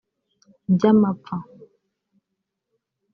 [0.73, 1.35] by’amapfa